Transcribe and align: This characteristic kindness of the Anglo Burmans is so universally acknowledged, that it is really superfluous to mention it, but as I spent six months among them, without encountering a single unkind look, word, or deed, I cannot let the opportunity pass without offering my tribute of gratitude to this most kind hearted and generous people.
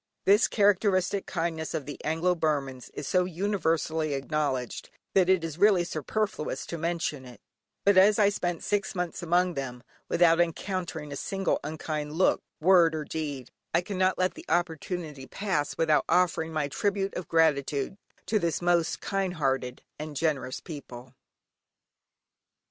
This 0.25 0.47
characteristic 0.47 1.27
kindness 1.27 1.75
of 1.75 1.85
the 1.85 2.03
Anglo 2.03 2.33
Burmans 2.33 2.89
is 2.95 3.07
so 3.07 3.25
universally 3.25 4.15
acknowledged, 4.15 4.89
that 5.13 5.29
it 5.29 5.43
is 5.43 5.59
really 5.59 5.83
superfluous 5.83 6.65
to 6.65 6.79
mention 6.79 7.23
it, 7.23 7.39
but 7.85 7.97
as 7.99 8.17
I 8.17 8.29
spent 8.29 8.63
six 8.63 8.95
months 8.95 9.21
among 9.21 9.53
them, 9.53 9.83
without 10.09 10.39
encountering 10.41 11.11
a 11.11 11.15
single 11.15 11.59
unkind 11.63 12.13
look, 12.13 12.41
word, 12.59 12.95
or 12.95 13.03
deed, 13.05 13.51
I 13.75 13.81
cannot 13.81 14.17
let 14.17 14.33
the 14.33 14.45
opportunity 14.49 15.27
pass 15.27 15.77
without 15.77 16.05
offering 16.09 16.51
my 16.51 16.67
tribute 16.67 17.13
of 17.13 17.27
gratitude 17.27 17.95
to 18.25 18.39
this 18.39 18.59
most 18.59 19.01
kind 19.01 19.35
hearted 19.35 19.83
and 19.99 20.15
generous 20.15 20.61
people. 20.61 21.13